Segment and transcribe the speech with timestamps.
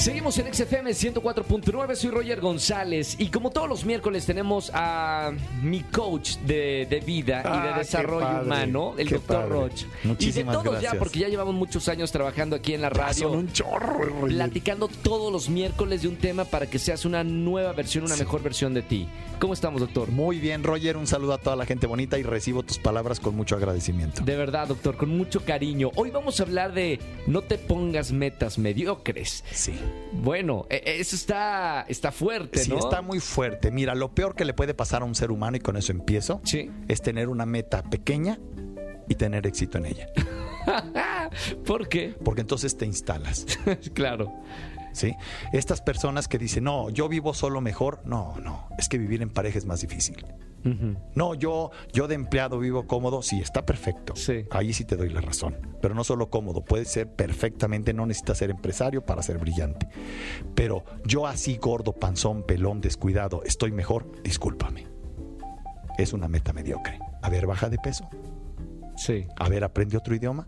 [0.00, 5.30] Seguimos en XFM 104.9, soy Roger González y como todos los miércoles tenemos a
[5.62, 9.46] mi coach de, de vida y Ah, de qué desarrollo padre, humano, el doctor.
[9.46, 9.82] Roch.
[9.82, 13.28] Y de Muchísimas todos ya, porque ya llevamos muchos años trabajando aquí en la radio.
[13.28, 14.36] Son un chorro, Roger.
[14.36, 18.42] Platicando todos los miércoles de un tema para que seas una nueva versión, una mejor
[18.42, 19.06] versión de ti.
[19.38, 20.10] ¿Cómo estamos, doctor?
[20.10, 20.96] Muy bien, Roger.
[20.96, 24.22] Un saludo a toda la gente bonita y recibo tus palabras con mucho agradecimiento.
[24.22, 25.90] De verdad, doctor, con mucho cariño.
[25.94, 29.44] Hoy vamos a hablar de no te pongas metas mediocres.
[29.52, 29.74] Sí.
[30.12, 32.78] Bueno, e- eso está, está fuerte, Sí, ¿no?
[32.78, 33.70] está muy fuerte.
[33.70, 36.40] Mira, lo peor que le puede pasar a un ser humano, y con eso empiezo,
[36.44, 36.70] Sí.
[36.88, 38.38] es tener una meta pequeña
[39.08, 40.08] y tener éxito en ella.
[41.64, 42.14] ¿Por qué?
[42.24, 43.46] Porque entonces te instalas.
[43.94, 44.32] claro.
[44.92, 45.14] ¿Sí?
[45.52, 48.02] Estas personas que dicen, no, yo vivo solo mejor.
[48.04, 50.24] No, no, es que vivir en pareja es más difícil.
[51.14, 53.22] No, yo, yo de empleado vivo cómodo.
[53.22, 54.14] Sí, está perfecto.
[54.14, 54.44] Sí.
[54.50, 55.56] Ahí sí te doy la razón.
[55.80, 59.88] Pero no solo cómodo, puede ser perfectamente, no necesitas ser empresario para ser brillante.
[60.54, 64.86] Pero yo así gordo, panzón, pelón, descuidado, estoy mejor, discúlpame.
[65.96, 66.98] Es una meta mediocre.
[67.22, 68.08] A ver, baja de peso.
[68.96, 69.26] Sí.
[69.36, 70.46] A ver, aprende otro idioma.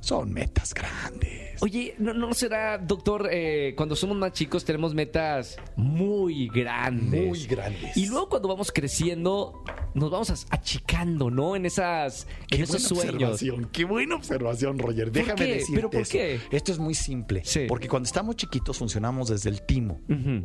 [0.00, 1.47] Son metas grandes.
[1.60, 7.26] Oye, ¿no, no será, doctor, eh, cuando somos más chicos tenemos metas muy grandes?
[7.26, 7.96] Muy grandes.
[7.96, 9.62] Y luego cuando vamos creciendo,
[9.94, 11.56] nos vamos achicando, ¿no?
[11.56, 13.30] En esas, en Qué esos buena sueños.
[13.32, 15.10] observación, qué buena observación, Roger.
[15.10, 15.54] Déjame qué?
[15.54, 16.12] decirte ¿Pero por eso.
[16.12, 16.40] qué?
[16.50, 17.42] Esto es muy simple.
[17.44, 17.66] Sí.
[17.68, 20.00] Porque cuando estamos chiquitos funcionamos desde el timo.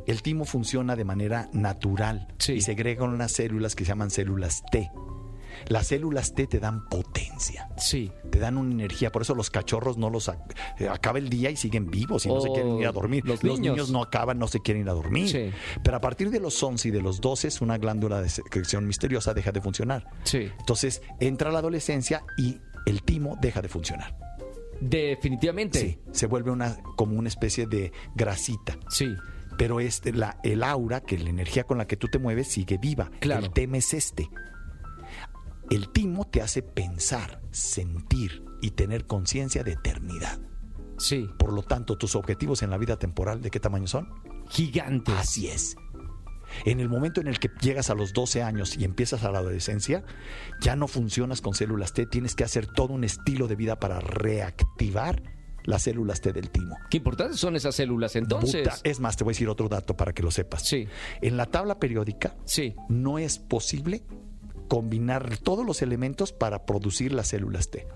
[0.06, 2.54] El timo funciona de manera natural Sí.
[2.54, 4.90] y segregan unas células que se llaman células T.
[5.68, 8.12] Las células T te dan potencia, Sí.
[8.30, 9.12] te dan una energía.
[9.12, 12.30] Por eso los cachorros no los ac- eh, acaba el día y siguen vivos y
[12.30, 13.24] no se Oh, quieren ir a dormir.
[13.26, 13.76] los Los, niños.
[13.76, 13.92] niños.
[13.92, 15.30] no acaban, no se quieren ir a dormir.
[15.30, 15.52] Sí.
[15.84, 19.34] Pero a partir de los 11 y de los 12, una glándula de secreción misteriosa
[19.34, 20.08] deja de funcionar.
[20.24, 20.50] Sí.
[20.60, 24.16] Entonces entra la adolescencia y el timo deja de funcionar.
[24.82, 25.80] Definitivamente.
[25.80, 28.78] Sí, se vuelve una, como una especie de grasita.
[28.90, 29.14] Sí.
[29.58, 32.78] Pero es la, el aura, que la energía con la que tú te mueves sigue
[32.78, 33.10] viva.
[33.20, 33.46] Claro.
[33.46, 34.30] El tema es este.
[35.70, 40.40] El timo te hace pensar, sentir y tener conciencia de eternidad.
[40.98, 41.30] Sí.
[41.40, 44.10] Por lo tanto, tus objetivos en la vida temporal, ¿de qué tamaño son?
[44.50, 45.16] Gigantes.
[45.18, 45.76] Así es.
[46.66, 49.40] En el momento en el que llegas a los 12 años y empiezas a la
[49.40, 50.04] adolescencia,
[50.62, 54.00] ya no funcionas con células T, tienes que hacer todo un estilo de vida para
[54.00, 55.24] reactivar
[55.64, 56.78] las células T del timo.
[56.90, 58.68] Qué importantes son esas células entonces.
[58.84, 60.64] Es más, te voy a decir otro dato para que lo sepas.
[60.64, 60.88] Sí.
[61.22, 62.76] En la tabla periódica Sí.
[62.90, 64.04] no es posible
[64.68, 67.88] combinar todos los elementos para producir las células T.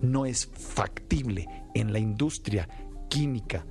[0.00, 2.68] No es factible en la industria
[3.08, 3.64] química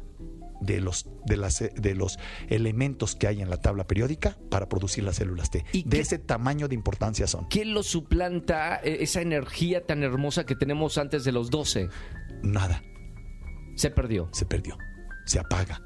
[0.61, 5.03] de los, de, las, de los elementos que hay en la tabla periódica para producir
[5.03, 5.65] las células T.
[5.73, 7.47] ¿Y de qué- ese tamaño de importancia son.
[7.49, 11.89] ¿Qué lo suplanta eh, esa energía tan hermosa que tenemos antes de los 12?
[12.43, 12.83] Nada.
[13.75, 14.29] Se perdió.
[14.33, 14.77] Se perdió.
[15.25, 15.81] Se apaga.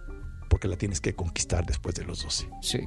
[0.49, 2.49] Porque la tienes que conquistar después de los 12.
[2.61, 2.79] Sí.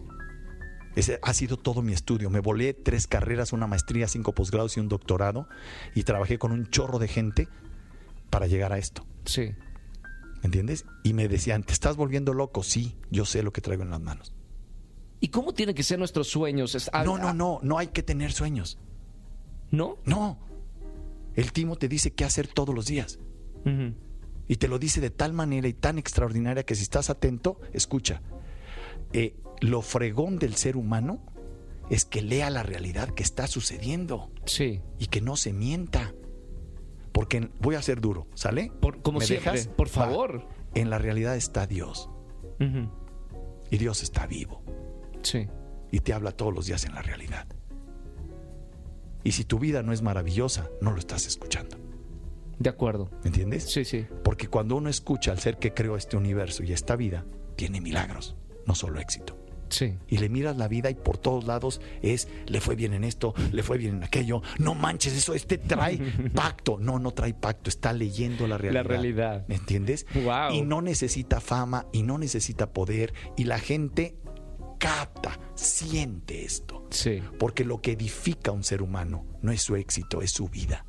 [0.98, 2.28] Ese ha sido todo mi estudio.
[2.28, 5.48] Me volé tres carreras, una maestría, cinco posgrados y un doctorado.
[5.94, 7.46] Y trabajé con un chorro de gente
[8.30, 9.06] para llegar a esto.
[9.24, 9.42] Sí.
[9.42, 10.84] ¿Me entiendes?
[11.04, 12.64] Y me decían, ¿te estás volviendo loco?
[12.64, 14.32] Sí, yo sé lo que traigo en las manos.
[15.20, 16.74] ¿Y cómo tienen que ser nuestros sueños?
[16.74, 18.78] Es- No, no, no, no hay que tener sueños.
[19.70, 19.98] ¿No?
[20.04, 20.38] No.
[21.34, 23.20] El timo te dice qué hacer todos los días.
[24.48, 28.20] Y te lo dice de tal manera y tan extraordinaria que si estás atento, escucha.
[29.12, 31.20] Eh, lo fregón del ser humano
[31.90, 34.80] es que lea la realidad que está sucediendo Sí.
[34.98, 36.14] y que no se mienta.
[37.12, 38.70] Porque voy a ser duro, ¿sale?
[38.80, 39.68] Por- como ¿Me siempre, dejas?
[39.68, 39.92] por Va.
[39.92, 40.46] favor.
[40.74, 42.10] En la realidad está Dios
[43.70, 44.62] y Dios está vivo
[45.22, 45.46] Sí.
[45.90, 47.46] y te habla todos los días en la realidad.
[49.24, 51.76] Y si tu vida no es maravillosa, no lo estás escuchando.
[52.58, 53.10] De acuerdo.
[53.22, 53.64] ¿Me entiendes?
[53.70, 54.06] Sí, sí.
[54.24, 57.24] Porque cuando uno escucha al ser que creó este universo y esta vida,
[57.56, 58.36] tiene milagros,
[58.68, 59.34] no solo éxito.
[59.70, 59.98] Sí.
[60.06, 63.34] Y le miras la vida y por todos lados es, le fue bien en esto,
[63.52, 65.98] le fue bien en aquello, no manches eso, este trae
[66.34, 66.78] pacto.
[66.78, 68.84] No, no trae pacto, está leyendo la realidad.
[68.84, 69.44] realidad.
[69.48, 70.06] ¿Me entiendes?
[70.14, 70.54] Guau.
[70.54, 74.16] Y no necesita fama y no necesita poder y la gente
[74.78, 76.86] capta, siente esto.
[76.90, 77.22] Sí.
[77.38, 80.84] Porque lo que edifica a un ser humano no es su éxito, es su vida.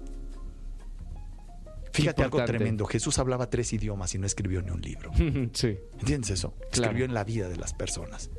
[2.01, 2.85] Fíjate algo tremendo.
[2.85, 5.11] Jesús hablaba tres idiomas y no escribió ni un libro.
[5.53, 5.77] sí.
[5.99, 6.53] ¿Entiendes eso?
[6.71, 6.91] Claro.
[6.91, 8.29] Escribió en la vida de las personas.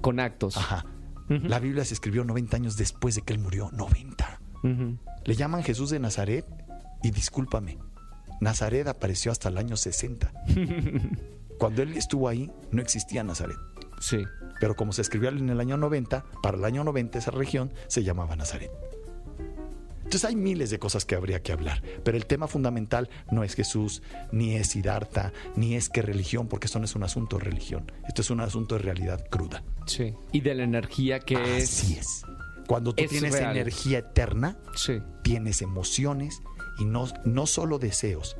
[0.00, 0.56] Con actos.
[0.56, 0.84] Ajá.
[1.28, 3.70] La Biblia se escribió 90 años después de que él murió.
[3.72, 4.40] 90.
[4.64, 4.98] Ujú.
[5.24, 6.44] Le llaman Jesús de Nazaret
[7.02, 7.78] y discúlpame,
[8.40, 10.32] Nazaret apareció hasta el año 60.
[11.58, 13.58] Cuando él estuvo ahí, no existía Nazaret.
[14.00, 14.24] Sí.
[14.60, 18.02] Pero como se escribió en el año 90, para el año 90 esa región se
[18.02, 18.70] llamaba Nazaret.
[20.10, 23.54] Entonces hay miles de cosas que habría que hablar, pero el tema fundamental no es
[23.54, 24.02] Jesús,
[24.32, 27.92] ni es Siddhartha, ni es que religión, porque esto no es un asunto de religión,
[28.08, 29.62] esto es un asunto de realidad cruda.
[29.86, 30.12] Sí.
[30.32, 31.98] Y de la energía que Así es.
[32.00, 32.22] es.
[32.66, 33.56] Cuando tú es tienes real.
[33.56, 35.00] energía eterna, Sí.
[35.22, 36.42] tienes emociones
[36.80, 38.36] y no, no solo deseos,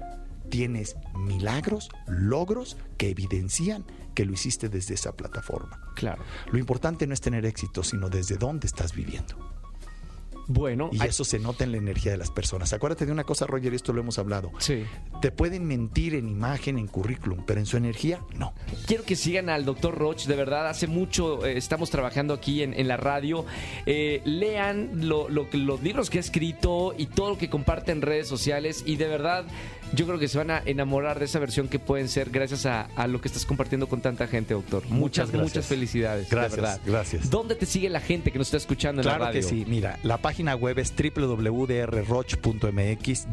[0.48, 3.84] tienes milagros, logros que evidencian
[4.16, 5.78] que lo hiciste desde esa plataforma.
[5.94, 6.24] Claro.
[6.50, 9.59] Lo importante no es tener éxito, sino desde dónde estás viviendo.
[10.52, 12.72] Bueno, Y hay- eso se nota en la energía de las personas.
[12.72, 14.50] Acuérdate de una cosa, Roger, y esto lo hemos hablado.
[14.58, 14.84] Sí.
[15.22, 18.52] Te pueden mentir en imagen, en currículum, pero en su energía, no.
[18.86, 22.74] Quiero que sigan al doctor Roch, de verdad, hace mucho eh, estamos trabajando aquí en,
[22.74, 23.44] en la radio.
[23.86, 28.02] Eh, lean lo- lo los libros que ha escrito y todo lo que comparte en
[28.02, 29.44] redes sociales y de verdad
[29.92, 32.82] yo creo que se van a enamorar de esa versión que pueden ser gracias a,
[32.96, 34.82] a lo que estás compartiendo con tanta gente, doctor.
[34.84, 35.42] Muchas, Muchas gracias.
[35.42, 36.30] muchas felicidades.
[36.30, 36.80] de Gracias, verdad.
[36.86, 37.30] gracias.
[37.30, 39.40] ¿Dónde te sigue la gente que nos está escuchando en Claro la radio?
[39.40, 39.64] que sí.
[39.66, 43.26] Mira, la página web es www.drroch.mx,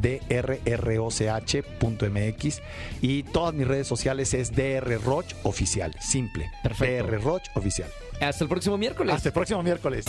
[0.66, 2.62] drroch.mx
[3.02, 6.52] y todas mis redes sociales es drroch oficial, simple.
[6.62, 7.08] Perfecto.
[7.08, 7.90] drroch oficial.
[8.20, 9.16] Hasta el próximo miércoles.
[9.16, 10.04] Hasta el próximo miércoles.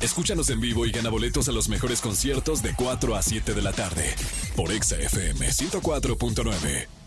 [0.00, 3.62] Escúchanos en vivo y gana boletos a los mejores conciertos de 4 a 7 de
[3.62, 4.14] la tarde
[4.56, 6.97] por Exa FM 104.9.